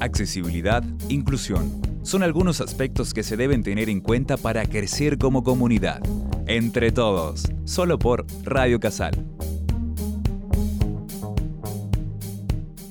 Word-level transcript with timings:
accesibilidad, 0.00 0.84
inclusión. 1.08 1.80
Son 2.02 2.22
algunos 2.22 2.60
aspectos 2.60 3.12
que 3.12 3.22
se 3.22 3.36
deben 3.36 3.62
tener 3.62 3.88
en 3.88 4.00
cuenta 4.00 4.36
para 4.36 4.64
crecer 4.66 5.18
como 5.18 5.42
comunidad. 5.42 6.00
Entre 6.46 6.92
todos, 6.92 7.44
solo 7.64 7.98
por 7.98 8.26
Radio 8.44 8.80
Casal. 8.80 9.12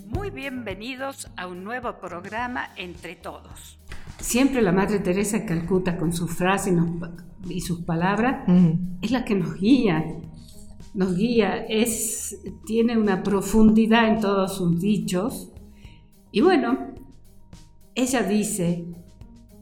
Muy 0.07 0.29
bienvenidos 0.29 1.29
a 1.35 1.47
un 1.47 1.63
nuevo 1.63 1.99
programa 1.99 2.70
Entre 2.75 3.15
Todos. 3.15 3.79
Siempre 4.19 4.61
la 4.61 4.71
Madre 4.71 4.99
Teresa 4.99 5.39
de 5.39 5.45
Calcuta 5.45 5.97
con 5.97 6.13
sus 6.13 6.31
frases 6.31 6.73
y 7.49 7.61
sus 7.61 7.81
palabras 7.81 8.43
es 9.01 9.11
la 9.11 9.23
que 9.25 9.35
nos 9.35 9.55
guía, 9.55 10.03
nos 10.93 11.15
guía, 11.15 11.65
es, 11.69 12.39
tiene 12.65 12.97
una 12.97 13.23
profundidad 13.23 14.09
en 14.09 14.19
todos 14.19 14.57
sus 14.57 14.79
dichos. 14.81 15.51
Y 16.32 16.42
bueno, 16.42 16.93
ella 17.97 18.21
dice, 18.21 18.86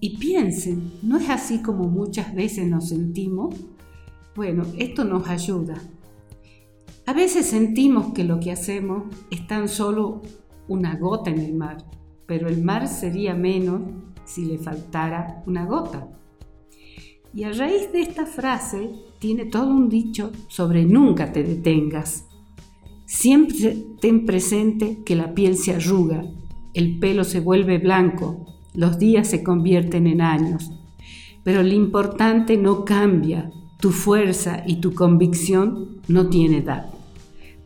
y 0.01 0.17
piensen, 0.17 0.91
¿no 1.01 1.17
es 1.17 1.29
así 1.29 1.61
como 1.61 1.87
muchas 1.87 2.35
veces 2.35 2.67
nos 2.67 2.89
sentimos? 2.89 3.55
Bueno, 4.35 4.65
esto 4.77 5.05
nos 5.05 5.29
ayuda. 5.29 5.81
A 7.05 7.13
veces 7.13 7.45
sentimos 7.45 8.11
que 8.11 8.25
lo 8.25 8.41
que 8.41 8.51
hacemos 8.51 9.03
es 9.31 9.47
tan 9.47 9.69
solo 9.69 10.21
una 10.67 10.97
gota 10.97 11.29
en 11.29 11.39
el 11.39 11.55
mar, 11.55 11.77
pero 12.25 12.49
el 12.49 12.61
mar 12.61 12.89
sería 12.89 13.33
menos 13.35 13.83
si 14.25 14.43
le 14.43 14.57
faltara 14.57 15.41
una 15.45 15.65
gota. 15.65 16.05
Y 17.33 17.43
a 17.45 17.53
raíz 17.53 17.89
de 17.93 18.01
esta 18.01 18.25
frase 18.25 18.89
tiene 19.19 19.45
todo 19.45 19.69
un 19.69 19.87
dicho 19.87 20.33
sobre 20.49 20.83
nunca 20.83 21.31
te 21.31 21.41
detengas. 21.41 22.27
Siempre 23.05 23.77
ten 24.01 24.25
presente 24.25 25.03
que 25.05 25.15
la 25.15 25.33
piel 25.33 25.55
se 25.55 25.73
arruga, 25.73 26.25
el 26.75 26.99
pelo 26.99 27.23
se 27.23 27.39
vuelve 27.39 27.79
blanco, 27.79 28.45
los 28.73 28.99
días 28.99 29.27
se 29.29 29.43
convierten 29.43 30.07
en 30.07 30.21
años. 30.21 30.71
Pero 31.43 31.63
lo 31.63 31.73
importante 31.73 32.57
no 32.57 32.85
cambia, 32.85 33.49
tu 33.79 33.91
fuerza 33.91 34.63
y 34.67 34.75
tu 34.77 34.93
convicción 34.93 36.01
no 36.07 36.27
tiene 36.27 36.57
edad. 36.57 36.87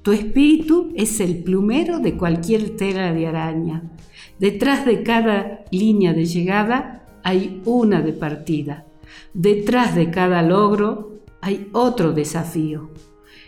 Tu 0.04 0.12
espíritu 0.12 0.94
es 0.96 1.20
el 1.20 1.44
plumero 1.44 2.00
de 2.00 2.18
cualquier 2.18 2.78
tela 2.78 3.12
de 3.12 3.28
araña. 3.28 3.84
Detrás 4.40 4.86
de 4.86 5.04
cada 5.04 5.66
línea 5.72 6.14
de 6.14 6.26
llegada 6.26 7.06
hay 7.24 7.62
una 7.66 8.02
de 8.02 8.14
partida. 8.14 8.86
Detrás 9.34 9.96
de 9.96 10.12
cada 10.12 10.42
logro 10.42 11.20
hay 11.42 11.68
otro 11.74 12.12
desafío. 12.12 12.92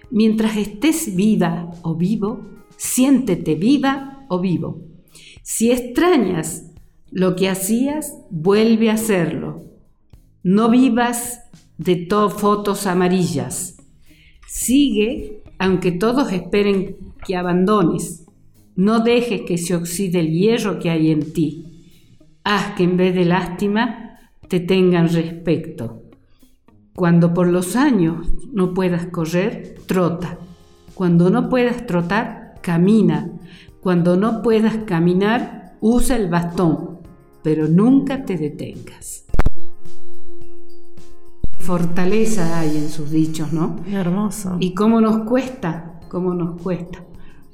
Mientras 0.09 0.57
estés 0.57 1.15
viva 1.15 1.71
o 1.83 1.95
vivo, 1.95 2.41
siéntete 2.77 3.55
viva 3.55 4.25
o 4.27 4.39
vivo. 4.39 4.90
Si 5.41 5.71
extrañas 5.71 6.71
lo 7.11 7.35
que 7.35 7.49
hacías, 7.49 8.13
vuelve 8.29 8.89
a 8.89 8.93
hacerlo. 8.93 9.61
No 10.43 10.69
vivas 10.69 11.41
de 11.77 12.07
fotos 12.07 12.87
amarillas. 12.87 13.77
Sigue 14.47 15.41
aunque 15.61 15.91
todos 15.91 16.31
esperen 16.31 16.97
que 17.23 17.35
abandones. 17.35 18.25
No 18.75 19.01
dejes 19.01 19.41
que 19.41 19.59
se 19.59 19.75
oxide 19.75 20.19
el 20.19 20.31
hierro 20.31 20.79
que 20.79 20.89
hay 20.89 21.11
en 21.11 21.33
ti. 21.33 21.85
Haz 22.43 22.73
que 22.73 22.83
en 22.83 22.97
vez 22.97 23.13
de 23.13 23.25
lástima 23.25 24.17
te 24.47 24.59
tengan 24.59 25.07
respeto. 25.07 26.01
Cuando 26.95 27.35
por 27.35 27.47
los 27.47 27.75
años 27.75 28.27
no 28.51 28.73
puedas 28.73 29.05
correr, 29.05 29.75
trota. 29.85 30.39
Cuando 30.95 31.29
no 31.29 31.47
puedas 31.47 31.85
trotar, 31.85 32.55
camina. 32.63 33.31
Cuando 33.81 34.15
no 34.15 34.43
puedas 34.43 34.77
caminar, 34.85 35.75
usa 35.81 36.15
el 36.15 36.29
bastón, 36.29 36.99
pero 37.41 37.67
nunca 37.67 38.25
te 38.25 38.37
detengas. 38.37 39.25
Fortaleza 41.57 42.59
hay 42.59 42.77
en 42.77 42.89
sus 42.89 43.09
dichos, 43.09 43.51
¿no? 43.53 43.77
Hermoso. 43.91 44.57
¿Y 44.59 44.75
cómo 44.75 45.01
nos 45.01 45.27
cuesta? 45.27 45.99
¿Cómo 46.09 46.35
nos 46.35 46.61
cuesta? 46.61 47.03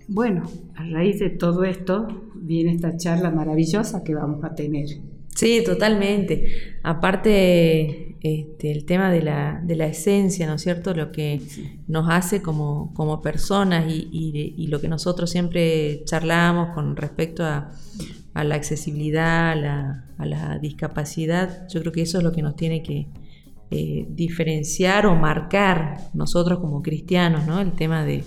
Bueno, 0.10 0.44
a 0.76 0.84
raíz 0.84 1.20
de 1.20 1.30
todo 1.30 1.64
esto 1.64 2.08
viene 2.36 2.74
esta 2.74 2.98
charla 2.98 3.32
maravillosa 3.32 4.04
que 4.04 4.14
vamos 4.14 4.44
a 4.44 4.54
tener. 4.54 4.88
Sí, 5.34 5.64
totalmente. 5.66 6.78
Aparte, 6.84 8.07
este, 8.36 8.72
el 8.72 8.86
tema 8.86 9.12
de 9.12 9.22
la, 9.22 9.62
de 9.64 9.76
la 9.76 9.88
esencia, 9.88 10.48
¿no 10.48 10.56
es 10.56 10.62
cierto? 10.62 10.94
Lo 10.94 11.12
que 11.12 11.42
nos 11.88 12.10
hace 12.10 12.42
como, 12.42 12.94
como 12.94 13.22
personas 13.22 13.92
y, 13.92 14.10
y, 14.56 14.68
lo 14.68 14.80
que 14.82 14.88
nosotros 14.88 15.30
siempre 15.30 16.04
charlamos 16.06 16.74
con 16.74 16.96
respecto 16.96 17.44
a, 17.44 17.72
a 18.34 18.44
la 18.44 18.56
accesibilidad, 18.56 19.52
a 19.52 19.56
la, 19.56 20.06
a 20.18 20.26
la, 20.26 20.60
discapacidad, 20.60 21.68
yo 21.70 21.82
creo 21.82 21.92
que 21.92 22.02
eso 22.02 22.18
es 22.18 22.24
lo 22.24 22.32
que 22.32 22.42
nos 22.42 22.56
tiene 22.56 22.84
que 22.84 23.08
eh, 23.72 24.06
diferenciar 24.10 25.06
o 25.08 25.16
marcar 25.16 25.98
nosotros 26.14 26.60
como 26.60 26.82
cristianos, 26.82 27.46
¿no? 27.46 27.60
El 27.60 27.74
tema 27.74 28.06
de, 28.06 28.24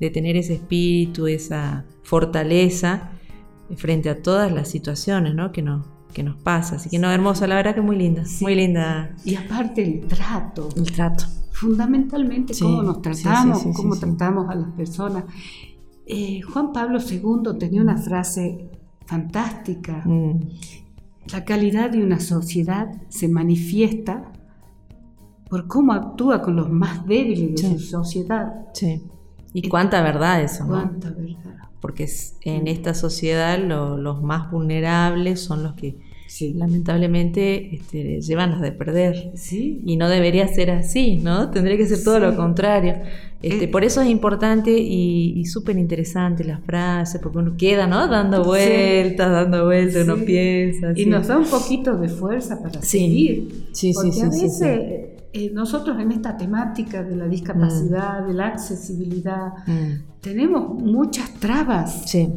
de 0.00 0.10
tener 0.10 0.36
ese 0.36 0.54
espíritu, 0.54 1.26
esa 1.26 1.84
fortaleza 2.02 3.10
frente 3.76 4.10
a 4.10 4.22
todas 4.22 4.52
las 4.52 4.68
situaciones 4.68 5.34
¿no? 5.34 5.52
que, 5.52 5.62
nos, 5.62 5.86
que 6.14 6.22
nos 6.22 6.36
pasa. 6.36 6.76
Así 6.76 6.88
que 6.88 6.98
no, 6.98 7.10
hermosa, 7.10 7.46
la 7.46 7.56
verdad 7.56 7.74
que 7.74 7.82
muy 7.82 7.96
linda, 7.96 8.22
muy 8.40 8.54
linda. 8.54 9.14
Y 9.24 9.34
aparte 9.34 9.82
el 9.82 10.06
trato. 10.06 10.70
El 10.74 10.90
trato. 10.90 11.24
Fundamentalmente 11.52 12.54
cómo 12.58 12.82
nos 12.82 13.02
tratamos, 13.02 13.64
cómo 13.76 13.96
tratamos 13.96 14.48
a 14.48 14.54
las 14.54 14.70
personas. 14.72 15.24
Eh, 16.06 16.40
Juan 16.40 16.72
Pablo 16.72 16.98
II 16.98 17.58
tenía 17.58 17.82
una 17.82 17.98
frase 17.98 18.70
fantástica. 19.06 20.02
Mm. 20.04 20.40
La 21.32 21.44
calidad 21.44 21.90
de 21.90 22.02
una 22.02 22.20
sociedad 22.20 22.88
se 23.08 23.28
manifiesta 23.28 24.32
por 25.48 25.66
cómo 25.66 25.92
actúa 25.92 26.42
con 26.42 26.56
los 26.56 26.70
más 26.70 27.06
débiles 27.06 27.62
de 27.62 27.78
su 27.78 27.78
sociedad. 27.78 28.66
Sí. 28.72 29.02
Y 29.52 29.68
cuánta 29.68 30.02
verdad 30.02 30.42
eso, 30.42 30.64
¿no? 30.64 30.70
Cuánta 30.70 31.10
verdad 31.10 31.63
porque 31.84 32.08
en 32.46 32.66
esta 32.66 32.94
sociedad 32.94 33.58
los 33.58 34.22
más 34.22 34.50
vulnerables 34.50 35.40
son 35.40 35.62
los 35.64 35.74
que 35.74 35.98
lamentablemente 36.54 37.74
este, 37.74 38.22
llevan 38.22 38.52
las 38.52 38.62
de 38.62 38.72
perder. 38.72 39.32
Y 39.52 39.98
no 39.98 40.08
debería 40.08 40.48
ser 40.48 40.70
así, 40.70 41.18
¿no? 41.18 41.50
Tendría 41.50 41.76
que 41.76 41.84
ser 41.84 42.02
todo 42.02 42.20
lo 42.20 42.34
contrario. 42.36 42.94
Este, 43.42 43.66
eh. 43.66 43.68
por 43.68 43.84
eso 43.84 44.00
es 44.00 44.08
importante 44.08 44.70
y, 44.70 45.44
súper 45.44 45.76
interesante 45.76 46.42
las 46.42 46.64
frases, 46.64 47.20
porque 47.20 47.36
uno 47.36 47.54
queda, 47.54 47.86
¿no? 47.86 48.08
Dando 48.08 48.42
vueltas, 48.44 49.30
dando 49.30 49.66
vueltas, 49.66 50.04
uno 50.04 50.16
piensa. 50.24 50.94
Y 50.96 51.04
nos 51.04 51.26
da 51.26 51.36
un 51.36 51.44
poquito 51.46 51.98
de 51.98 52.08
fuerza 52.08 52.62
para 52.62 52.80
seguir. 52.80 53.66
Sí, 53.72 53.92
porque 53.92 54.22
a 54.22 54.30
veces 54.30 55.13
eh, 55.36 55.50
nosotros 55.52 55.98
en 55.98 56.12
esta 56.12 56.36
temática 56.36 57.02
de 57.02 57.16
la 57.16 57.26
discapacidad, 57.26 58.22
mm. 58.22 58.28
de 58.28 58.34
la 58.34 58.46
accesibilidad, 58.46 59.52
mm. 59.66 60.20
tenemos 60.20 60.80
muchas 60.80 61.34
trabas. 61.40 62.08
Sí. 62.08 62.32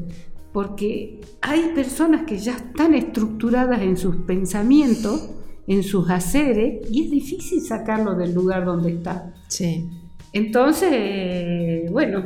Porque 0.51 1.21
hay 1.43 1.73
personas 1.75 2.23
que 2.23 2.39
ya 2.39 2.53
están 2.53 2.95
estructuradas 2.95 3.83
en 3.83 3.97
sus 3.97 4.15
pensamientos, 4.25 5.29
en 5.67 5.83
sus 5.83 6.09
haceres, 6.09 6.89
y 6.89 7.03
es 7.03 7.11
difícil 7.11 7.61
sacarlo 7.61 8.15
del 8.15 8.33
lugar 8.33 8.65
donde 8.65 8.93
está. 8.93 9.31
Sí. 9.47 9.87
Entonces, 10.33 11.91
bueno, 11.91 12.25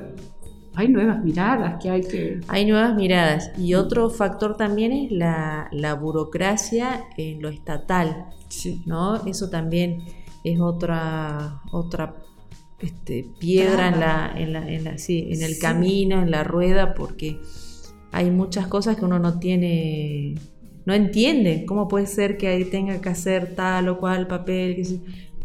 hay 0.76 0.88
nuevas 0.88 1.22
miradas 1.22 1.84
que 1.84 1.90
hay 1.90 2.02
que... 2.02 2.40
Hay 2.48 2.66
nuevas 2.66 2.96
miradas. 2.96 3.52
Y 3.58 3.74
otro 3.74 4.10
factor 4.10 4.56
también 4.56 4.94
es 4.94 5.12
la, 5.12 5.68
la 5.74 5.96
burocracia 5.96 7.04
en 7.18 7.42
lo 7.42 7.50
estatal. 7.50 8.28
Sí. 8.48 8.84
¿no? 8.86 9.26
Eso 9.26 9.50
también 9.50 10.04
es 10.44 10.60
otra, 10.60 11.62
otra 11.72 12.16
este, 12.80 13.28
piedra 13.40 13.90
en, 13.90 14.00
la, 14.00 14.34
en, 14.36 14.54
la, 14.54 14.72
en, 14.72 14.84
la, 14.84 14.98
sí, 14.98 15.28
en 15.30 15.44
el 15.44 15.60
camino, 15.60 16.22
en 16.22 16.32
la 16.32 16.44
rueda, 16.44 16.94
porque 16.94 17.40
hay 18.12 18.32
muchas 18.32 18.68
cosas 18.68 18.98
que 18.98 19.06
uno 19.06 19.20
no 19.20 19.40
tiene, 19.40 20.36
no 20.86 20.94
entiende. 20.94 21.66
¿Cómo 21.66 21.88
puede 21.88 22.08
ser 22.08 22.38
que 22.38 22.66
tenga 22.66 23.00
que 23.00 23.10
hacer 23.10 23.56
tal 23.56 23.90
o 23.90 24.00
cual 24.00 24.28
papel? 24.28 25.02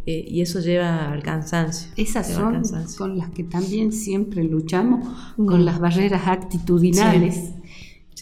Eh, 0.07 0.25
y 0.29 0.41
eso 0.41 0.61
lleva 0.61 1.13
al 1.13 1.23
cansancio. 1.23 1.91
Esas 1.97 2.33
son 2.33 2.63
con 2.97 3.19
las 3.19 3.31
que 3.31 3.43
también 3.43 3.93
siempre 3.93 4.45
luchamos, 4.45 5.07
con 5.37 5.65
las 5.65 5.81
barreras 5.81 6.27
actitudinales. 6.27 7.53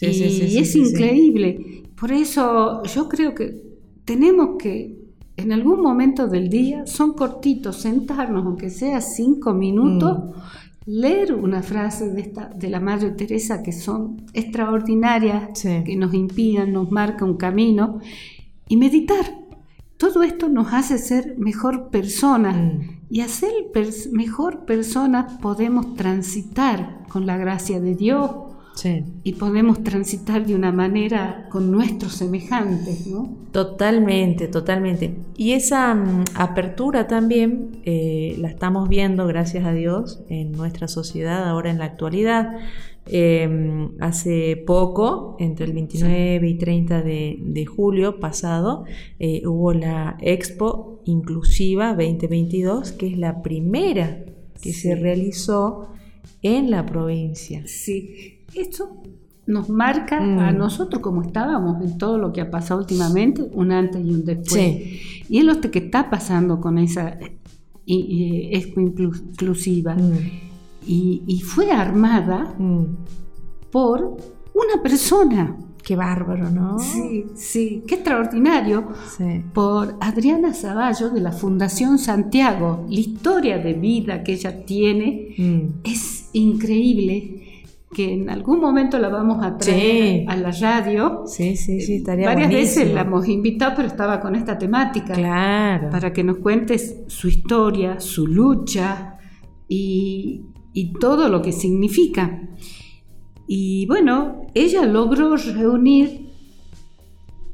y 0.01 0.57
es 0.57 0.75
increíble. 0.75 1.83
Por 1.95 2.11
eso 2.11 2.83
yo 2.83 3.07
creo 3.07 3.33
que 3.33 3.63
tenemos 4.03 4.57
que 4.59 5.04
en 5.37 5.51
algún 5.51 5.81
momento 5.81 6.27
del 6.27 6.49
día, 6.49 6.85
son 6.85 7.13
cortitos, 7.13 7.77
sentarnos, 7.77 8.45
aunque 8.45 8.69
sea 8.69 9.01
cinco 9.01 9.53
minutos, 9.53 10.17
mm. 10.17 10.31
leer 10.85 11.33
una 11.33 11.61
frase 11.61 12.09
de, 12.09 12.21
esta, 12.21 12.49
de 12.49 12.69
la 12.69 12.79
Madre 12.79 13.11
Teresa 13.11 13.61
que 13.61 13.73
son 13.73 14.25
extraordinarias, 14.33 15.61
que 15.61 15.95
nos 15.97 16.13
inspiran, 16.13 16.71
nos 16.71 16.89
marca 16.89 17.25
un 17.25 17.37
camino, 17.37 17.99
y 18.67 18.77
meditar. 18.77 19.25
Todo 19.97 20.23
esto 20.23 20.49
nos 20.49 20.73
hace 20.73 20.97
ser 20.97 21.37
mejor 21.37 21.89
personas 21.89 22.55
mm. 22.55 22.79
y 23.09 23.21
a 23.21 23.27
ser 23.27 23.51
mejor 24.11 24.65
personas 24.65 25.33
podemos 25.41 25.95
transitar 25.95 27.05
con 27.09 27.25
la 27.25 27.37
gracia 27.37 27.79
de 27.79 27.95
Dios, 27.95 28.31
y 29.23 29.33
podemos 29.33 29.83
transitar 29.83 30.45
de 30.45 30.53
una 30.53 30.71
manera 30.71 31.47
con 31.49 31.71
nuestros 31.71 32.13
semejantes, 32.13 33.07
¿no? 33.07 33.35
Totalmente, 33.51 34.47
totalmente. 34.47 35.15
Y 35.37 35.53
esa 35.53 35.93
mm, 35.95 36.25
apertura 36.35 37.07
también 37.07 37.81
eh, 37.85 38.35
la 38.39 38.49
estamos 38.49 38.89
viendo, 38.89 39.27
gracias 39.27 39.65
a 39.65 39.71
Dios, 39.71 40.21
en 40.29 40.51
nuestra 40.51 40.87
sociedad 40.87 41.47
ahora 41.47 41.71
en 41.71 41.79
la 41.79 41.85
actualidad. 41.85 42.57
Em, 43.07 43.91
hace 43.99 44.57
poco, 44.65 45.37
entre 45.39 45.65
el 45.67 45.73
29 45.73 46.47
y 46.47 46.57
30 46.57 47.01
de, 47.01 47.65
julio 47.65 48.19
pasado, 48.19 48.85
eh, 49.19 49.43
hubo 49.45 49.73
la 49.73 50.17
Expo 50.21 51.01
Inclusiva 51.05 51.93
2022, 51.93 52.91
que 52.93 53.07
es 53.07 53.17
la 53.17 53.41
primera 53.41 54.25
que 54.61 54.73
se 54.73 54.95
realizó 54.95 55.89
en 56.41 56.71
la 56.71 56.85
provincia. 56.85 57.63
Sí, 57.65 58.34
esto 58.55 59.01
nos 59.47 59.69
marca 59.69 60.17
a 60.17 60.51
mm. 60.51 60.57
nosotros 60.57 61.01
como 61.01 61.21
estábamos 61.21 61.81
en 61.83 61.97
todo 61.97 62.17
lo 62.17 62.33
que 62.33 62.41
ha 62.41 62.49
pasado 62.49 62.79
últimamente, 62.79 63.43
un 63.43 63.71
antes 63.71 64.03
y 64.03 64.09
un 64.09 64.25
después. 64.25 64.81
Y 65.29 65.37
es 65.37 65.43
lo 65.43 65.59
que 65.61 65.79
está 65.79 66.09
pasando 66.09 66.59
con 66.59 66.77
esa 66.77 67.17
Expo 67.87 68.81
Inclusiva. 68.81 69.95
Mm 69.95 70.45
y, 70.87 71.41
fue 71.41 71.71
armada 71.71 72.55
mm. 72.57 72.83
por 73.71 74.17
una 74.53 74.81
persona. 74.81 75.57
Qué 75.83 75.95
bárbaro, 75.95 76.49
¿no? 76.49 76.79
Sí, 76.79 77.25
sí, 77.35 77.83
qué 77.87 77.95
extraordinario. 77.95 78.87
Por 79.53 79.97
Adriana 80.01 80.51
Zavallo 80.51 81.11
de 81.11 81.21
la 81.21 81.31
Fundación 81.31 81.99
Santiago. 81.99 82.87
La 82.89 82.99
historia 82.99 83.59
de 83.59 83.73
vida 83.73 84.23
que 84.23 84.33
ella 84.33 84.65
tiene 84.65 85.35
mm. 85.37 85.81
es 85.83 86.29
increíble 86.33 87.34
que 87.95 88.13
en 88.13 88.29
algún 88.29 88.59
momento 88.59 88.99
la 88.99 89.07
vamos 89.07 89.41
a 89.41 89.57
traer 89.57 90.29
a 90.29 90.35
la 90.35 90.51
radio. 90.51 91.23
Sí, 91.25 91.55
sí, 91.55 91.79
sí, 91.79 91.95
estaría 91.95 92.27
Varias 92.27 92.49
veces 92.49 92.93
la 92.93 93.01
hemos 93.01 93.25
invitado, 93.29 93.73
pero 93.77 93.87
estaba 93.87 94.19
con 94.19 94.35
esta 94.35 94.57
temática. 94.57 95.13
Claro. 95.13 95.89
Para 95.89 96.11
que 96.11 96.21
nos 96.21 96.39
cuentes 96.39 97.03
su 97.07 97.29
historia, 97.29 98.01
su 98.01 98.27
lucha 98.27 99.17
y, 99.69 100.43
y 100.73 100.91
todo 100.99 101.29
lo 101.29 101.41
que 101.41 101.53
significa. 101.53 102.49
Y 103.47 103.85
bueno, 103.85 104.41
ella 104.53 104.85
logró 104.85 105.37
reunir 105.37 106.31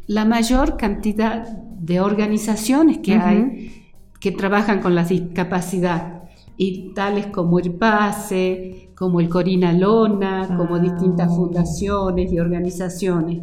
la 0.08 0.26
mayor 0.26 0.76
cantidad 0.76 1.48
de 1.48 2.00
organizaciones 2.00 2.98
que 2.98 3.14
hay 3.14 3.84
que 4.20 4.32
trabajan 4.32 4.82
con 4.82 4.96
la 4.96 5.04
discapacidad, 5.04 6.24
y 6.64 6.94
tales 6.94 7.26
como 7.28 7.58
el 7.58 7.74
PASE, 7.74 8.92
como 8.96 9.20
el 9.20 9.30
Corina 9.30 9.74
Lona, 9.74 10.48
como 10.56 10.76
ah. 10.76 10.80
distintas 10.80 11.36
fundaciones 11.36 12.32
y 12.32 12.38
organizaciones. 12.38 13.42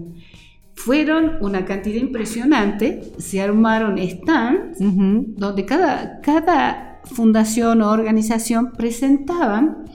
Fueron 0.76 1.32
una 1.40 1.64
cantidad 1.64 2.00
impresionante, 2.00 3.10
se 3.18 3.40
armaron 3.40 3.98
stands 3.98 4.78
donde 4.78 5.66
cada, 5.66 6.20
cada 6.20 7.00
fundación 7.06 7.82
o 7.82 7.90
organización 7.90 8.70
presentaban 8.70 9.86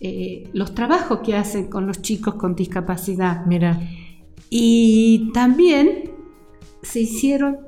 eh, 0.00 0.48
los 0.54 0.74
trabajos 0.74 1.20
que 1.22 1.36
hacen 1.36 1.68
con 1.68 1.86
los 1.86 2.00
chicos 2.00 2.36
con 2.36 2.54
discapacidad. 2.54 3.44
Mira. 3.44 3.78
Y 4.48 5.30
también 5.34 6.12
se 6.80 7.00
hicieron, 7.00 7.58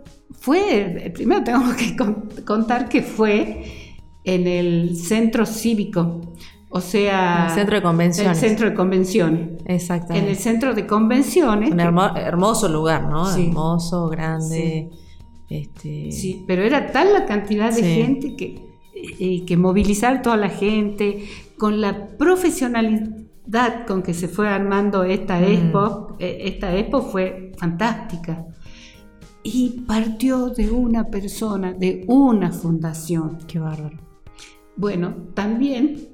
fue, 0.41 1.13
primero 1.15 1.45
tengo 1.45 1.65
que 1.77 2.43
contar 2.47 2.89
que 2.89 3.03
fue 3.03 3.86
en 4.27 4.47
el 4.47 4.97
centro 4.97 5.47
cívico, 5.47 6.21
o 6.69 6.81
sea... 6.83 7.47
El 7.49 7.55
centro 7.55 7.77
de 7.77 7.83
convenciones. 7.83 8.43
El 8.43 8.49
centro 8.49 8.69
de 8.69 8.75
convenciones. 8.75 9.51
Exactamente. 9.65 10.27
En 10.27 10.31
el 10.31 10.37
centro 10.37 10.75
de 10.75 10.87
convenciones. 10.87 11.71
Un 11.71 11.81
hermoso 11.81 12.69
lugar, 12.69 13.09
¿no? 13.09 13.35
Hermoso, 13.35 14.09
grande. 14.09 14.91
Este... 15.49 16.13
Sí, 16.13 16.45
pero 16.47 16.63
era 16.63 16.93
tal 16.93 17.15
la 17.15 17.25
cantidad 17.25 17.75
de 17.75 17.83
gente 17.83 18.37
que 18.37 18.67
eh, 18.97 19.45
que 19.45 19.59
movilizar 19.59 20.23
toda 20.23 20.39
la 20.39 20.49
gente, 20.49 21.29
con 21.59 21.83
la 21.83 22.07
profesionalidad 22.17 23.87
con 23.87 24.03
que 24.03 24.15
se 24.15 24.27
fue 24.27 24.49
armando 24.49 25.05
esta 25.05 25.39
mm. 25.39 25.45
expo, 25.45 26.17
eh, 26.19 26.39
esta 26.45 26.75
expo 26.75 27.03
fue 27.03 27.53
fantástica. 27.59 28.47
Y 29.43 29.85
partió 29.87 30.49
de 30.49 30.71
una 30.71 31.05
persona, 31.05 31.75
de 31.75 32.05
una 32.09 32.51
fundación. 32.53 33.39
Qué 33.47 33.59
bárbaro. 33.59 34.06
Bueno, 34.77 35.15
también, 35.35 36.09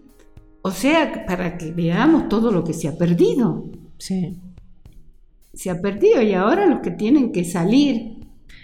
o 0.62 0.70
sea, 0.70 1.25
para 1.26 1.59
que 1.59 1.73
veamos 1.73 2.29
todo 2.29 2.50
lo 2.50 2.64
que 2.64 2.73
se 2.73 2.88
ha 2.88 2.97
perdido. 2.97 3.67
Sí. 3.99 4.38
Se 5.53 5.70
ha 5.70 5.81
perdido 5.81 6.23
y 6.23 6.32
ahora 6.32 6.67
los 6.67 6.81
que 6.81 6.93
tienen 6.93 7.32
que 7.32 7.44
salir 7.44 8.23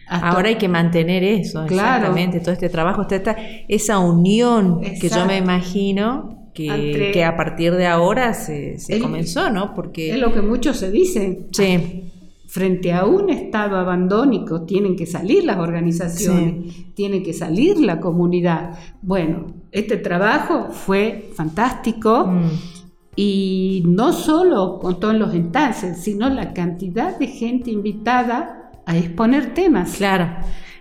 Ahora 0.08 0.48
hay 0.48 0.56
que 0.56 0.68
mantener 0.68 1.22
eso, 1.22 1.64
exactamente, 1.64 2.40
todo 2.40 2.52
este 2.52 2.68
trabajo, 2.68 3.06
esta, 3.08 3.36
esa 3.68 3.98
unión 3.98 4.80
que 4.80 5.08
yo 5.08 5.26
me 5.26 5.36
imagino 5.36 6.50
que, 6.54 7.10
que, 7.12 7.24
a 7.24 7.36
partir 7.36 7.74
de 7.74 7.86
ahora 7.86 8.32
se, 8.34 8.78
comenzó, 9.00 9.50
¿no? 9.50 9.74
Porque 9.74 10.12
es 10.12 10.18
lo 10.18 10.32
que 10.32 10.40
muchos 10.40 10.78
se 10.78 10.90
dicen. 10.90 11.48
Sí. 11.52 12.10
Frente 12.48 12.94
a 12.94 13.04
un 13.04 13.28
estado 13.28 13.76
abandónico 13.76 14.62
tienen 14.62 14.96
que 14.96 15.04
salir 15.04 15.44
las 15.44 15.58
organizaciones, 15.58 16.94
tiene 16.94 17.22
que 17.22 17.34
salir 17.34 17.78
la 17.78 18.00
comunidad. 18.00 18.70
Bueno, 19.02 19.48
este 19.70 19.98
trabajo 19.98 20.68
fue 20.70 21.30
fantástico. 21.34 22.26
Mm. 22.26 22.48
Y 23.16 23.82
no 23.84 24.14
solo 24.14 24.78
con 24.78 24.98
todos 24.98 25.14
los 25.14 25.34
entances, 25.34 25.98
sino 25.98 26.30
la 26.30 26.54
cantidad 26.54 27.18
de 27.18 27.26
gente 27.26 27.70
invitada 27.70 28.70
a 28.86 28.96
exponer 28.96 29.52
temas. 29.52 29.96
Claro, 29.96 30.28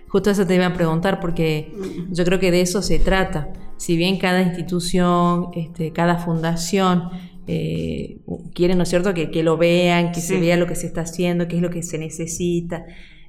justo 0.06 0.30
eso 0.30 0.46
te 0.46 0.54
iba 0.54 0.66
a 0.66 0.72
preguntar 0.72 1.20
porque 1.20 1.74
yo 2.10 2.24
creo 2.24 2.38
que 2.38 2.50
de 2.50 2.62
eso 2.62 2.80
se 2.80 2.98
trata. 2.98 3.52
Si 3.76 3.96
bien 3.96 4.18
cada 4.18 4.40
institución, 4.40 5.48
este, 5.52 5.92
cada 5.92 6.16
fundación 6.16 7.10
eh, 7.48 8.18
quiere, 8.54 8.74
¿no 8.74 8.84
es 8.84 8.88
cierto?, 8.88 9.14
que, 9.14 9.30
que 9.30 9.42
lo 9.42 9.56
vean, 9.56 10.12
que 10.12 10.20
se 10.20 10.38
vea 10.38 10.56
lo 10.56 10.66
que 10.66 10.76
se 10.76 10.86
está 10.86 11.00
haciendo, 11.00 11.48
qué 11.48 11.56
es 11.56 11.62
lo 11.62 11.70
que 11.70 11.82
se 11.82 11.98
necesita. 11.98 12.84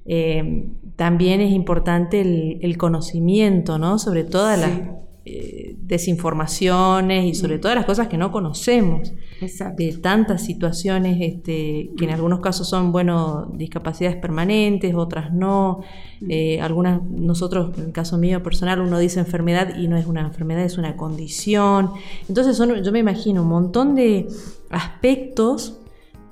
Eh, 0.05 0.65
también 0.95 1.39
es 1.39 1.51
importante 1.51 2.21
el, 2.21 2.77
conocimiento, 2.77 3.77
¿no? 3.77 3.99
Sobre 3.99 4.23
todas 4.23 4.59
las 4.59 4.71
eh, 5.31 5.75
desinformaciones 5.77 7.25
y 7.25 7.35
sobre 7.35 7.57
mm. 7.57 7.61
todas 7.61 7.75
las 7.75 7.85
cosas 7.85 8.07
que 8.07 8.17
no 8.17 8.31
conocemos. 8.31 9.13
De 9.77 9.97
tantas 10.01 10.43
situaciones 10.43 11.17
este, 11.21 11.91
que 11.95 12.05
en 12.05 12.09
mm. 12.09 12.13
algunos 12.13 12.39
casos 12.39 12.67
son, 12.67 12.91
bueno, 12.91 13.47
discapacidades 13.53 14.17
permanentes, 14.17 14.95
otras 14.95 15.31
no. 15.31 15.81
Mm. 16.21 16.31
Eh, 16.31 16.61
algunas, 16.61 17.03
nosotros, 17.03 17.77
en 17.77 17.85
el 17.85 17.91
caso 17.91 18.17
mío 18.17 18.41
personal, 18.41 18.81
uno 18.81 18.97
dice 18.97 19.19
enfermedad 19.19 19.77
y 19.77 19.87
no 19.87 19.97
es 19.97 20.07
una 20.07 20.21
enfermedad, 20.21 20.63
es 20.63 20.79
una 20.79 20.97
condición. 20.97 21.91
Entonces 22.27 22.57
son, 22.57 22.83
yo 22.83 22.91
me 22.91 22.99
imagino 22.99 23.43
un 23.43 23.49
montón 23.49 23.93
de 23.93 24.27
aspectos 24.71 25.79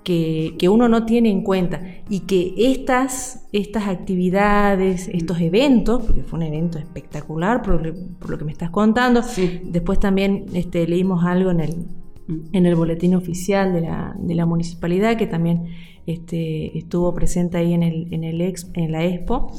que, 0.07 0.69
uno 0.69 0.87
no 0.87 1.05
tiene 1.05 1.29
en 1.29 1.41
cuenta 1.41 1.81
y 2.09 2.21
que 2.21 2.53
estas, 2.57 3.45
estas 3.51 3.87
actividades, 3.89 5.09
estos 5.09 5.41
eventos, 5.41 6.03
porque 6.03 6.23
fue 6.23 6.39
un 6.39 6.45
evento 6.45 6.77
espectacular 6.77 7.61
por, 7.61 7.85
lo 7.85 8.37
que 8.37 8.45
me 8.45 8.53
estás 8.53 8.69
contando, 8.69 9.21
después 9.63 9.99
también 9.99 10.45
este, 10.53 10.87
leímos 10.87 11.25
algo 11.25 11.51
en 11.51 11.59
el. 11.59 11.85
En 12.27 12.65
el 12.65 12.75
boletín 12.75 13.15
oficial 13.15 13.73
de 13.73 13.81
la, 13.81 14.15
de 14.19 14.35
la 14.35 14.45
municipalidad 14.45 15.17
que 15.17 15.27
también 15.27 15.67
este, 16.07 16.77
estuvo 16.77 17.13
presente 17.13 17.57
ahí 17.57 17.73
en, 17.73 17.83
el, 17.83 18.07
en, 18.13 18.23
el 18.23 18.41
en 18.41 18.91
la 18.93 19.03
expo, 19.03 19.51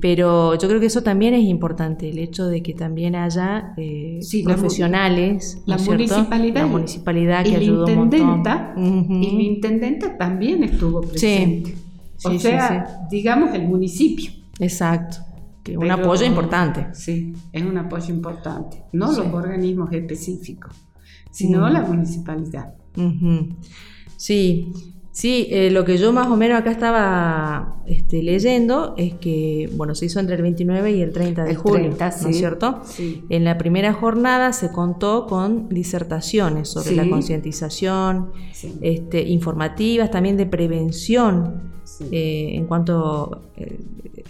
pero 0.00 0.56
yo 0.56 0.68
creo 0.68 0.78
que 0.78 0.86
eso 0.86 1.02
también 1.02 1.34
es 1.34 1.42
importante, 1.44 2.08
el 2.08 2.20
hecho 2.20 2.46
de 2.46 2.62
que 2.62 2.72
también 2.72 3.16
haya 3.16 3.74
eh, 3.76 4.20
profesionales, 4.44 5.60
la, 5.66 5.76
municipalidad, 5.76 6.60
la 6.60 6.66
municipalidad 6.68 7.44
que 7.44 7.56
ayudó 7.56 7.86
un 7.86 7.96
montón. 7.96 9.22
Y 9.22 9.36
la 9.36 9.42
intendenta 9.42 10.16
también 10.16 10.62
estuvo 10.62 11.00
presente. 11.00 11.74
o 12.24 12.38
sea, 12.38 13.08
digamos 13.10 13.52
el 13.54 13.66
municipio. 13.66 14.30
Exacto. 14.60 15.18
Que 15.64 15.76
un 15.76 15.90
apoyo 15.90 16.24
importante. 16.24 16.86
Sí, 16.92 17.34
es 17.52 17.62
un 17.64 17.76
apoyo 17.76 18.14
importante. 18.14 18.84
No 18.92 19.06
los 19.08 19.18
organismos 19.18 19.92
específicos, 19.92 20.72
sino 21.30 21.68
la 21.68 21.82
municipalidad. 21.82 22.74
Sí, 24.16 24.72
Sí, 25.18 25.48
eh, 25.50 25.72
lo 25.72 25.84
que 25.84 25.98
yo 25.98 26.12
más 26.12 26.28
o 26.28 26.36
menos 26.36 26.60
acá 26.60 26.70
estaba 26.70 27.82
este, 27.86 28.22
leyendo 28.22 28.94
es 28.96 29.14
que, 29.14 29.68
bueno, 29.74 29.96
se 29.96 30.06
hizo 30.06 30.20
entre 30.20 30.36
el 30.36 30.42
29 30.42 30.92
y 30.92 31.02
el 31.02 31.12
30 31.12 31.42
de 31.42 31.56
julio, 31.56 31.90
¿no 31.90 32.06
es 32.06 32.38
cierto? 32.38 32.82
Sí. 32.84 33.24
En 33.28 33.42
la 33.42 33.58
primera 33.58 33.92
jornada 33.92 34.52
se 34.52 34.70
contó 34.70 35.26
con 35.26 35.68
disertaciones 35.70 36.68
sobre 36.68 36.94
la 36.94 37.10
concientización, 37.10 38.30
este, 38.80 39.22
informativas, 39.22 40.12
también 40.12 40.36
de 40.36 40.46
prevención 40.46 41.72
eh, 42.12 42.50
en 42.52 42.66
cuanto 42.66 43.42
eh, 43.56 43.76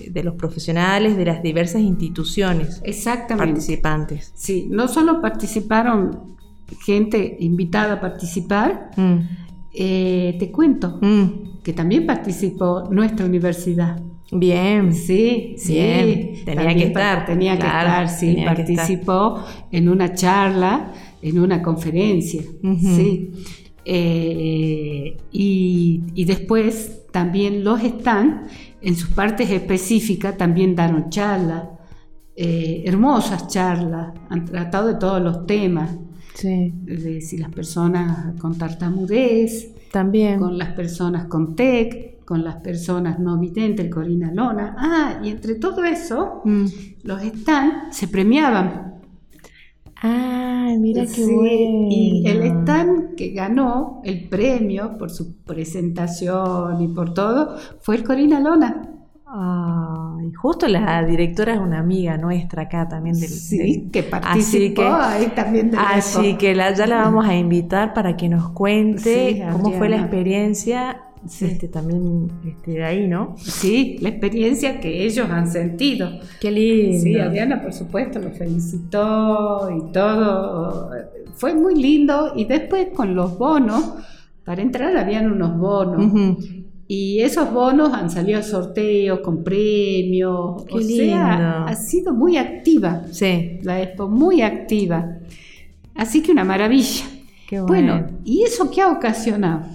de 0.09 0.23
los 0.23 0.37
profesionales 0.37 1.19
de 1.19 1.27
las 1.27 1.43
diversas 1.43 1.83
instituciones 1.83 2.81
participantes. 3.29 4.33
Sí, 4.35 4.69
no 4.71 4.89
solo 4.89 5.21
participaron 5.21 6.38
gente 6.85 7.37
invitada 7.41 7.95
a 7.95 8.01
participar, 8.01 8.91
mm 8.97 9.19
Eh, 9.81 10.35
te 10.41 10.51
cuento 10.51 10.99
Mm, 11.01 11.63
que 11.63 11.73
también 11.73 12.05
participó 12.07 12.85
nuestra 12.91 13.27
universidad. 13.27 14.01
Bien. 14.33 14.93
Sí, 14.93 15.55
sí. 15.57 15.75
Bien. 15.75 16.33
Tenía 16.45 16.55
También 16.57 16.79
que 16.79 16.85
estar, 16.87 17.27
Tenía 17.27 17.57
claro, 17.57 17.89
que 17.99 18.05
estar, 18.05 18.09
sí. 18.09 18.31
estar. 18.31 18.57
Participó 18.57 19.45
en 19.71 19.89
una 19.89 20.15
charla, 20.15 20.93
en 21.23 21.39
una 21.39 21.63
conferencia. 21.63 22.43
Sí. 22.81 23.31
Eh, 23.85 25.17
y, 25.33 26.03
y 26.15 26.25
después 26.25 27.07
también 27.13 27.63
los 27.63 27.83
están, 27.83 28.47
en 28.81 28.97
sus 28.97 29.11
partes 29.11 29.49
específicas, 29.51 30.37
también 30.37 30.75
daron 30.75 31.09
charlas, 31.11 31.65
eh, 32.37 32.83
hermosas 32.87 33.47
charlas, 33.49 34.13
han 34.29 34.45
tratado 34.45 34.89
de 34.89 34.95
todos 34.95 35.21
los 35.23 35.47
temas, 35.47 35.97
Sí. 36.41 36.73
de 36.85 37.21
si 37.21 37.37
las 37.39 37.51
personas 37.51 38.35
con 38.41 38.57
tartamudez, 38.57 39.75
También. 39.91 40.39
con 40.39 40.57
las 40.57 40.73
personas 40.75 41.27
con 41.27 41.57
TEC, 41.57 42.25
con 42.25 42.45
las 42.45 42.57
personas 42.57 43.19
no 43.19 43.39
videntes, 43.39 43.87
el 43.87 43.91
Corina 43.91 44.33
Lona. 44.33 44.77
Ah, 44.79 45.21
y 45.25 45.31
entre 45.31 45.57
todo 45.57 45.83
eso, 45.85 46.43
Mm. 46.45 46.67
los 47.03 47.23
stand 47.23 47.91
se 47.91 48.07
premiaban. 48.09 49.01
Ay, 50.01 50.79
mira 50.79 51.03
qué 51.03 51.09
Sí, 51.09 51.25
bueno. 51.35 51.89
Y 51.91 52.23
el 52.29 52.43
stand 52.43 53.17
que 53.17 53.31
ganó 53.31 54.01
el 54.05 54.29
premio 54.29 54.97
por 54.97 55.11
su 55.11 55.39
presentación 55.39 56.81
y 56.83 56.89
por 56.89 57.15
todo 57.15 57.57
fue 57.81 57.97
el 57.97 58.05
Corina 58.05 58.39
Lona. 58.39 58.88
Ay, 59.31 60.33
justo 60.33 60.67
la 60.69 61.05
directora 61.05 61.55
es 61.55 61.61
una 61.61 61.81
amiga 61.81 62.17
nuestra 62.17 62.63
acá 62.63 62.89
también 62.89 63.19
del. 63.21 63.29
Sí, 63.29 63.59
del- 63.59 63.91
que 63.91 63.99
así 64.01 64.09
participó 64.11 64.83
que, 64.83 64.89
ahí 64.89 65.27
también 65.35 65.71
del 65.71 65.81
así 65.81 66.35
que 66.37 66.55
la- 66.55 66.73
ya 66.75 66.87
la 66.87 66.99
vamos 67.03 67.27
a 67.29 67.35
invitar 67.37 67.93
para 67.93 68.17
que 68.17 68.29
nos 68.29 68.49
cuente 68.51 69.35
Sí, 69.35 69.43
cómo 69.53 69.71
fue 69.73 69.89
la 69.91 69.97
experiencia 69.99 71.03
Sí. 71.27 71.47
este, 71.47 71.69
también 71.69 72.31
este, 72.47 72.71
de 72.71 72.85
ahí, 72.85 73.07
¿no? 73.09 73.35
Sí, 73.37 73.99
la 74.01 74.09
experiencia 74.11 74.81
que 74.81 75.05
ellos 75.05 75.29
han 75.29 75.51
sentido. 75.51 76.09
Qué 76.41 76.51
lindo. 76.51 77.01
Sí, 77.03 77.19
Adriana, 77.19 77.61
por 77.61 77.73
supuesto, 77.73 78.19
lo 78.21 78.31
felicitó 78.31 79.69
y 79.77 79.93
todo. 79.93 80.91
Fue 81.35 81.55
muy 81.55 81.75
lindo. 81.75 82.33
Y 82.37 82.45
después 82.47 82.89
con 82.95 83.15
los 83.15 83.37
bonos, 83.37 83.95
para 84.45 84.63
entrar 84.63 84.97
habían 84.97 85.31
unos 85.31 85.59
bonos. 85.59 86.37
Y 86.91 87.21
esos 87.21 87.53
bonos 87.53 87.93
han 87.93 88.11
salido 88.11 88.39
a 88.39 88.43
sorteos 88.43 89.21
con 89.21 89.45
premios. 89.45 90.65
Qué 90.65 90.75
o 90.75 90.81
sea, 90.81 91.65
ha 91.65 91.75
sido 91.77 92.15
muy 92.15 92.39
activa 92.39 93.03
Sí, 93.13 93.59
la 93.63 93.83
expo, 93.83 94.09
muy 94.09 94.41
activa. 94.41 95.19
Así 95.95 96.23
que 96.23 96.33
una 96.33 96.45
maravilla. 96.45 97.05
qué 97.47 97.61
bueno. 97.61 97.93
Bueno, 98.01 98.19
¿y 98.25 98.43
eso 98.43 98.71
qué 98.71 98.81
ha 98.81 98.89
ocasionado? 98.91 99.67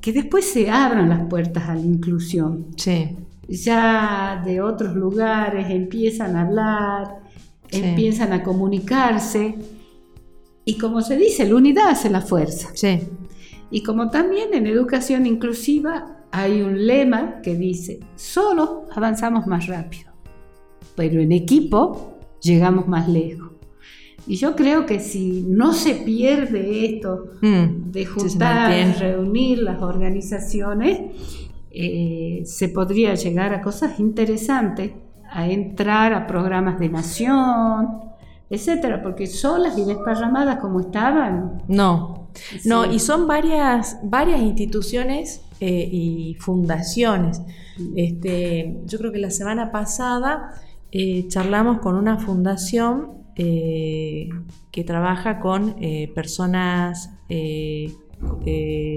Que 0.00 0.12
después 0.12 0.44
se 0.44 0.70
abran 0.70 1.08
las 1.08 1.26
puertas 1.28 1.68
a 1.68 1.74
la 1.74 1.80
inclusión 1.82 2.68
Sí, 2.76 3.08
ya 3.48 4.40
de 4.44 4.60
otros 4.62 4.94
lugares 4.94 5.66
empiezan 5.68 6.36
a 6.36 6.42
hablar, 6.42 7.20
Sí. 7.70 7.82
empiezan 7.82 8.32
a 8.32 8.42
comunicarse. 8.42 9.56
Y 10.64 10.78
como 10.78 11.02
se 11.02 11.16
dice, 11.16 11.48
la 11.48 11.56
unidad 11.56 11.88
hace 11.88 12.08
la 12.08 12.20
fuerza. 12.20 12.68
sí. 12.74 13.00
Y 13.70 13.82
como 13.82 14.10
también 14.10 14.52
en 14.52 14.66
educación 14.66 15.26
inclusiva 15.26 16.18
hay 16.32 16.62
un 16.62 16.86
lema 16.86 17.40
que 17.42 17.54
dice, 17.54 18.00
solo 18.16 18.86
avanzamos 18.92 19.46
más 19.46 19.66
rápido, 19.66 20.10
pero 20.96 21.20
en 21.20 21.32
equipo 21.32 22.18
llegamos 22.40 22.88
más 22.88 23.08
lejos. 23.08 23.50
Y 24.26 24.36
yo 24.36 24.54
creo 24.54 24.86
que 24.86 25.00
si 25.00 25.44
no 25.48 25.72
se 25.72 25.94
pierde 25.94 26.84
esto 26.84 27.30
Mm, 27.40 27.90
de 27.90 28.04
juntar, 28.04 28.98
reunir 28.98 29.58
las 29.60 29.80
organizaciones, 29.80 31.00
eh, 31.70 32.42
se 32.44 32.68
podría 32.68 33.14
llegar 33.14 33.54
a 33.54 33.62
cosas 33.62 33.98
interesantes, 33.98 34.92
a 35.30 35.48
entrar 35.48 36.12
a 36.12 36.26
programas 36.26 36.78
de 36.78 36.88
nación, 36.88 38.09
etcétera, 38.50 39.00
porque 39.00 39.28
solas 39.28 39.78
y 39.78 39.84
desparramadas 39.84 40.58
como 40.58 40.80
estaban. 40.80 41.62
No, 41.68 42.20
no, 42.64 42.90
y 42.90 42.98
son 42.98 43.26
varias, 43.26 43.98
varias 44.02 44.40
instituciones 44.40 45.42
eh, 45.60 45.88
y 45.90 46.36
fundaciones. 46.40 47.40
Este, 47.96 48.76
yo 48.86 48.98
creo 48.98 49.12
que 49.12 49.18
la 49.18 49.30
semana 49.30 49.70
pasada 49.70 50.54
eh, 50.92 51.26
charlamos 51.28 51.78
con 51.78 51.94
una 51.94 52.18
fundación 52.18 53.12
eh, 53.36 54.28
que 54.70 54.84
trabaja 54.84 55.40
con 55.40 55.76
personas 56.14 57.10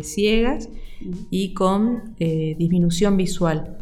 ciegas 0.02 0.70
y 1.30 1.54
con 1.54 2.16
disminución 2.18 3.18
visual. 3.18 3.78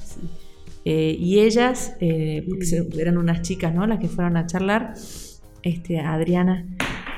Y 0.84 1.40
ellas, 1.40 1.96
eran 2.00 3.18
unas 3.18 3.42
chicas, 3.42 3.74
¿no? 3.74 3.88
Las 3.88 4.00
que 4.00 4.08
fueron 4.08 4.38
a 4.38 4.46
charlar, 4.46 4.96
este, 5.64 6.00
Adriana, 6.00 6.66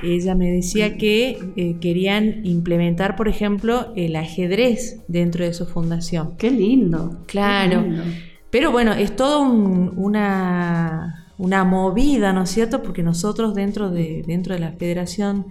ella 0.03 0.35
me 0.35 0.51
decía 0.51 0.97
que 0.97 1.37
eh, 1.55 1.77
querían 1.79 2.45
implementar, 2.45 3.15
por 3.15 3.27
ejemplo, 3.29 3.93
el 3.95 4.15
ajedrez 4.17 5.01
dentro 5.07 5.45
de 5.45 5.53
su 5.53 5.65
fundación. 5.65 6.35
Qué 6.37 6.51
lindo. 6.51 7.21
Claro. 7.27 7.83
qué 7.83 7.87
lindo. 7.89 8.03
Pero 8.49 8.71
bueno, 8.71 8.93
es 8.93 9.15
todo 9.15 9.41
un- 9.43 9.93
una, 9.97 11.25
una 11.37 11.63
movida, 11.63 12.33
¿no 12.33 12.43
es 12.43 12.49
cierto? 12.51 12.81
Porque 12.83 13.01
nosotros 13.01 13.55
dentro 13.55 13.89
de, 13.89 14.23
dentro 14.27 14.53
de 14.53 14.59
la 14.59 14.73
Federación 14.73 15.47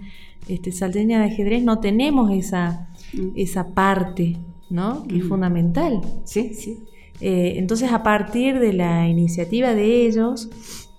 este, 0.47 0.71
Salteña 0.71 1.19
de 1.19 1.25
Ajedrez 1.31 1.63
no 1.63 1.79
tenemos 1.79 2.31
esa, 2.31 2.89
esa 3.35 3.73
parte, 3.73 4.37
¿no? 4.69 5.05
Que 5.07 5.17
es 5.17 5.23
Mm. 5.25 5.29
fundamental. 5.29 6.01
Sí, 6.25 6.53
sí. 6.53 6.79
Eh, 7.21 7.55
entonces, 7.57 7.91
a 7.91 8.03
partir 8.03 8.59
de 8.59 8.73
la 8.73 9.07
iniciativa 9.07 9.73
de 9.73 10.05
ellos, 10.07 10.49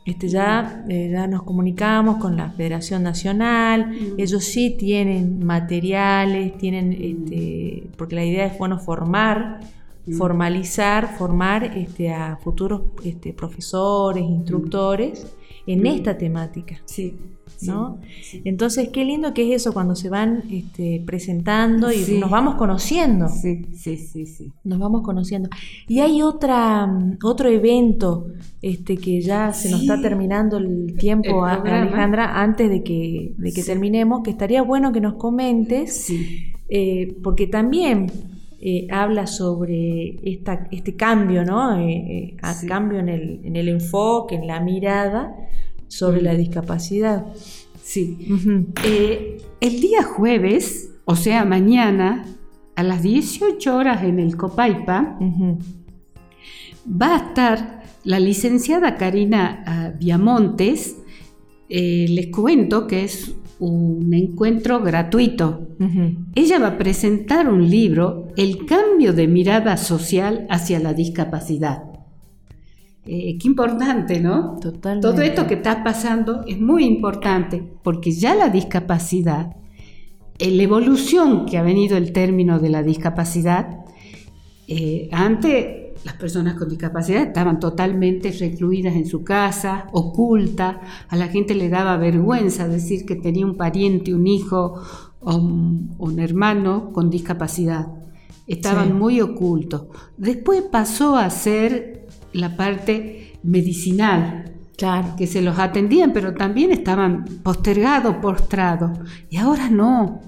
este, 0.05 0.29
ya, 0.29 0.85
eh, 0.89 1.09
ya 1.11 1.27
nos 1.27 1.43
comunicamos 1.43 2.19
con 2.19 2.37
la 2.37 2.51
Federación 2.51 3.03
Nacional. 3.03 3.91
Mm. 3.91 4.21
Ellos 4.21 4.45
sí 4.45 4.77
tienen 4.79 5.45
materiales, 5.45 6.57
tienen, 6.59 6.93
este, 6.93 7.89
porque 7.97 8.15
la 8.15 8.25
idea 8.25 8.47
es 8.47 8.59
bueno 8.59 8.79
formar, 8.79 9.61
Mm. 10.07 10.19
formalizar, 10.19 11.17
formar 11.17 11.65
este, 11.65 12.13
a 12.13 12.37
futuros 12.37 12.83
este, 13.05 13.33
profesores, 13.33 14.23
instructores 14.23 15.27
en 15.67 15.87
esta 15.87 16.19
temática. 16.19 16.77
Sí. 16.85 17.17
¿No? 17.63 17.99
sí. 18.23 18.43
Entonces, 18.45 18.89
qué 18.91 19.05
lindo 19.05 19.33
que 19.35 19.43
es 19.55 19.63
eso 19.63 19.73
cuando 19.73 19.95
se 19.95 20.09
van 20.09 20.43
este, 20.51 21.03
presentando 21.07 21.91
y 21.93 21.97
Sí. 21.97 22.19
nos 22.19 22.31
vamos 22.31 22.57
conociendo 22.57 23.29
Sí, 23.29 23.67
sí, 23.75 23.97
sí, 23.97 24.27
sí. 24.27 24.53
nos 24.65 24.79
vamos 24.79 25.03
conociendo. 25.03 25.49
Y 25.89 26.01
hay 26.01 26.23
otra, 26.23 26.89
otro 27.23 27.49
evento 27.49 28.27
este, 28.63 28.97
que 28.97 29.21
ya 29.21 29.53
se 29.53 29.71
nos 29.71 29.83
está 29.83 30.01
terminando 30.01 30.59
el 30.59 30.97
tiempo, 30.99 31.47
El. 31.47 31.67
Alejandra, 31.73 32.41
antes 32.43 32.69
de 32.71 32.83
que, 32.83 33.35
de 33.37 33.53
que 33.53 33.63
terminemos, 33.63 34.23
que 34.23 34.31
estaría 34.31 34.63
bueno 34.63 34.93
que 34.93 35.01
nos 35.01 35.15
comentes, 35.15 36.03
Sí. 36.05 36.53
eh, 36.69 37.17
porque 37.23 37.47
también 37.47 38.07
eh, 38.67 38.87
habla 38.91 39.27
sobre 39.27 40.17
esta, 40.23 40.67
este 40.71 40.97
cambio, 40.97 41.45
¿no? 41.45 41.79
Eh, 41.79 41.93
eh, 41.93 42.37
Sí. 42.55 42.67
cambio 42.67 42.99
en 42.99 43.11
el, 43.11 43.41
en 43.45 43.57
el 43.57 43.69
enfoque, 43.69 44.37
en 44.37 44.47
la 44.47 44.61
mirada 44.61 45.35
sobre 45.89 46.23
la 46.23 46.35
discapacidad. 46.35 47.27
Sí. 47.83 48.29
Eh, 48.85 49.43
el 49.61 49.81
día 49.81 50.03
jueves, 50.03 50.91
o 51.05 51.17
sea, 51.17 51.45
mañana, 51.45 52.25
a 52.77 52.83
las 52.83 53.03
18 53.03 53.77
horas 53.77 54.03
en 54.03 54.19
el 54.19 54.37
Copaipa, 54.37 55.19
va 56.89 57.15
a 57.15 57.29
estar 57.29 57.83
la 58.05 58.21
licenciada 58.21 58.97
Karina 58.97 59.63
ah, 59.67 59.93
Viamontes. 59.99 60.97
Eh, 61.69 62.07
les 62.09 62.27
cuento 62.29 62.87
que 62.87 63.05
es 63.05 63.35
un 63.59 64.13
encuentro 64.13 64.81
gratuito. 64.81 65.69
Ella 66.35 66.59
va 66.59 66.69
a 66.69 66.79
presentar 66.79 67.49
un 67.49 67.69
libro, 67.69 68.29
El 68.37 68.67
cambio 68.67 69.13
de 69.13 69.29
mirada 69.29 69.77
social 69.77 70.47
hacia 70.51 70.81
la 70.81 70.93
discapacidad. 70.93 71.94
Eh, 73.07 73.37
qué 73.39 73.49
importante, 73.49 74.21
¿no? 74.21 74.57
Totalmente. 74.61 75.07
Todo 75.09 75.21
esto 75.23 75.47
que 75.47 75.55
está 75.55 75.85
pasando 75.85 76.43
es 76.47 76.59
muy 76.61 76.85
importante 76.85 77.63
porque 77.83 78.13
ya 78.13 78.35
la 78.35 78.49
discapacidad, 78.49 79.57
eh, 80.39 80.51
la 80.51 80.63
evolución 80.63 81.45
que 81.45 81.59
ha 81.59 81.63
venido 81.63 81.97
el 81.99 82.13
término 82.13 82.59
de 82.59 82.71
la 82.71 82.83
discapacidad, 82.83 83.81
eh, 84.67 85.09
antes 85.13 85.67
las 86.05 86.15
personas 86.15 86.55
con 86.55 86.69
discapacidad 86.69 87.23
estaban 87.23 87.61
totalmente 87.61 88.31
recluidas 88.33 88.95
en 88.95 89.07
su 89.07 89.23
casa, 89.23 89.87
ocultas, 89.93 90.77
a 91.09 91.17
la 91.17 91.29
gente 91.29 91.55
le 91.55 91.69
daba 91.69 91.97
vergüenza 91.97 92.69
decir 92.69 93.05
que 93.07 93.17
tenía 93.17 93.47
un 93.47 93.57
pariente, 93.57 94.13
un 94.15 94.27
hijo 94.27 94.81
o 95.21 95.37
un, 95.37 95.95
un 95.99 96.19
hermano 96.21 96.91
con 96.93 97.09
discapacidad. 97.11 97.89
Estaban 98.47 98.89
Sí. 98.89 98.93
muy 98.95 99.21
ocultos. 99.23 99.85
Después 100.19 100.63
pasó 100.71 101.17
a 101.17 101.31
ser 101.31 102.04
la 102.35 102.57
parte 102.57 103.39
medicinal, 103.43 104.45
Claro. 104.77 105.15
Que 105.17 105.27
se 105.27 105.41
los 105.41 105.59
atendían, 105.59 106.13
pero 106.13 106.35
también 106.35 106.73
estaban 106.73 107.25
postergados, 107.43 108.17
postrados. 108.17 108.99
Y 109.31 109.37
ahora 109.37 109.71
no, 109.71 110.21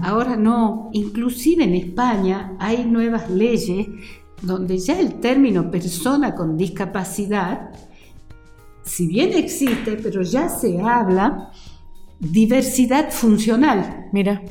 ahora 0.00 0.36
no. 0.36 0.88
Inclusive 0.92 1.64
en 1.64 1.74
España 1.74 2.56
hay 2.58 2.86
nuevas 2.86 3.30
leyes 3.30 3.88
donde 4.40 4.78
ya 4.78 4.98
el 4.98 5.20
término 5.20 5.70
persona 5.70 6.34
con 6.34 6.56
discapacidad, 6.56 7.70
si 8.82 9.06
bien 9.06 9.34
existe, 9.34 9.98
pero 10.02 10.22
ya 10.22 10.48
se 10.48 10.80
habla 10.80 11.50
diversidad 12.18 13.10
funcional. 13.10 14.08
Mira. 14.12 14.42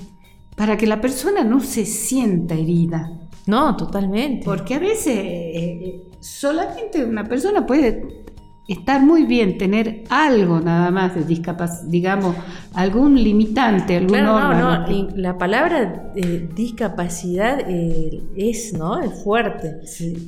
Para 0.56 0.78
que 0.78 0.86
la 0.86 1.00
persona 1.00 1.44
no 1.44 1.62
se 1.62 1.86
sienta 1.86 2.54
herida. 2.54 3.19
No, 3.50 3.76
totalmente. 3.76 4.46
Porque 4.46 4.76
a 4.76 4.80
veces 4.80 5.18
eh, 5.18 5.52
eh, 5.56 6.02
solamente 6.20 7.04
una 7.04 7.24
persona 7.24 7.66
puede 7.66 8.24
estar 8.68 9.02
muy 9.02 9.26
bien 9.26 9.58
tener 9.58 10.04
algo 10.10 10.60
nada 10.60 10.92
más 10.92 11.16
de 11.16 11.24
discapacidad, 11.24 11.90
digamos, 11.90 12.36
algún 12.76 13.16
limitante, 13.16 13.98
algún 13.98 14.20
claro, 14.20 14.54
No, 14.54 14.88
no, 14.88 15.10
la 15.16 15.40
palabra 15.40 16.12
eh, 16.16 16.48
discapacidad 16.54 17.60
es, 17.68 18.74
¿no? 18.74 19.00
Es 19.00 19.24
fuerte, 19.24 19.80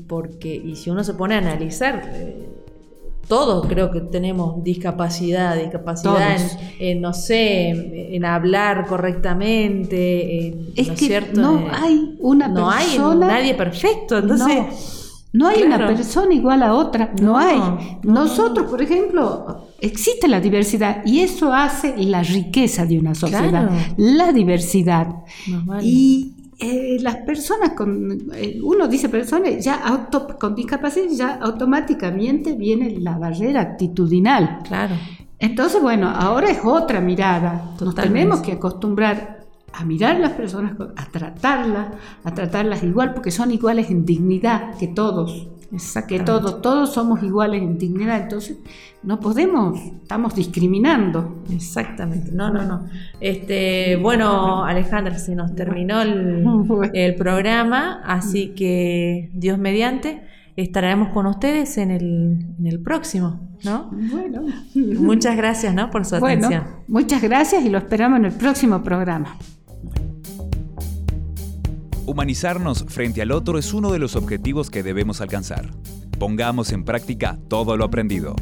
porque, 0.08 0.56
y 0.56 0.76
si 0.76 0.90
uno 0.90 1.04
se 1.04 1.14
pone 1.14 1.36
a 1.36 1.38
analizar, 1.38 2.02
todos 3.32 3.66
creo 3.66 3.90
que 3.90 4.02
tenemos 4.02 4.62
discapacidad, 4.62 5.56
discapacidad 5.56 6.38
en, 6.80 7.00
no 7.00 7.14
sé, 7.14 7.70
en, 8.14 8.26
hablar 8.26 8.86
correctamente, 8.88 10.48
en, 10.48 10.74
es 10.76 10.90
que 10.90 11.32
no 11.34 11.66
hay 11.72 12.18
una 12.20 12.50
no 12.50 12.70
hay 12.70 13.00
nadie 13.18 13.54
perfecto, 13.54 14.18
entonces... 14.18 14.98
No. 15.32 15.48
hay 15.48 15.64
una 15.64 15.78
persona 15.78 16.34
igual 16.34 16.62
a 16.62 16.74
otra, 16.74 17.14
no, 17.22 17.38
hay. 17.38 17.58
Nosotros, 18.04 18.70
por 18.70 18.82
ejemplo, 18.82 19.70
existe 19.80 20.28
la 20.28 20.42
diversidad 20.42 21.02
y 21.06 21.22
eso 21.22 21.54
hace 21.54 21.96
la 22.04 22.24
riqueza 22.24 22.86
de 22.86 23.00
una 23.00 23.16
sociedad, 23.16 23.72
la 23.96 24.34
diversidad. 24.34 25.08
Y 25.82 26.34
eh, 26.62 26.98
las 27.02 27.18
personas 27.18 27.72
con, 27.72 28.32
eh, 28.36 28.60
uno 28.62 28.88
dice 28.88 29.10
personas 29.10 29.64
ya 29.64 29.76
auto, 29.84 30.28
con 30.40 30.54
discapacidad, 30.54 31.08
ya 31.10 31.34
automáticamente 31.42 32.54
viene 32.54 33.00
la 33.00 33.18
barrera 33.18 33.62
actitudinal. 33.62 34.60
Claro. 34.64 34.96
Entonces, 35.40 35.82
bueno, 35.82 36.08
ahora 36.08 36.52
es 36.52 36.60
otra 36.64 37.02
mirada. 37.02 37.74
Nos 37.82 37.96
tenemos 37.96 38.42
que 38.42 38.52
acostumbrar 38.52 39.40
a 39.74 39.86
mirar 39.86 40.18
a 40.18 40.20
las 40.20 40.34
personas, 40.34 40.74
a 40.96 41.06
tratarlas, 41.12 41.88
a 42.24 42.34
tratarlas 42.34 42.84
igual, 42.84 43.16
porque 43.16 43.32
son 43.32 43.50
iguales 43.52 43.90
en 43.90 44.06
dignidad 44.06 44.78
que 44.78 44.88
todos 44.88 45.48
que 46.08 46.20
todos, 46.20 46.62
todos 46.62 46.94
somos 46.94 47.24
iguales 47.24 47.62
en 47.62 47.78
dignidad, 47.78 48.24
entonces 48.24 48.58
no 49.04 49.20
podemos, 49.20 49.80
estamos 49.80 50.36
discriminando. 50.36 51.44
Exactamente, 51.50 52.32
no, 52.32 52.52
no, 52.52 52.66
no. 52.66 52.88
Este, 53.22 53.96
bueno, 53.96 54.66
Alejandra, 54.66 55.18
se 55.18 55.34
nos 55.34 55.56
terminó 55.56 56.02
el, 56.02 56.46
el 56.94 57.16
programa, 57.16 58.02
así 58.06 58.50
que 58.50 59.30
Dios 59.34 59.58
mediante, 59.58 60.28
estaremos 60.58 61.10
con 61.10 61.26
ustedes 61.26 61.78
en 61.78 61.92
el, 61.92 62.46
en 62.60 62.68
el 62.68 62.80
próximo, 62.82 63.40
¿no? 63.64 63.90
Bueno. 63.92 64.44
Muchas 64.76 65.38
gracias, 65.38 65.74
¿no? 65.74 65.90
Por 65.90 66.06
su 66.06 66.16
atención. 66.16 66.64
muchas 66.88 67.22
gracias 67.22 67.64
y 67.64 67.70
lo 67.70 67.78
esperamos 67.78 68.20
en 68.20 68.26
el 68.26 68.34
próximo 68.34 68.84
programa. 68.84 69.38
Humanizarnos 72.12 72.84
frente 72.90 73.22
al 73.22 73.32
otro 73.32 73.58
es 73.58 73.74
uno 73.74 73.90
de 73.90 73.98
los 73.98 74.18
objetivos 74.18 74.70
que 74.70 74.84
debemos 74.84 75.22
alcanzar. 75.22 75.72
Pongamos 76.20 76.74
en 76.74 76.84
práctica 76.84 77.40
todo 77.48 77.78
lo 77.78 77.86
aprendido. 77.86 78.36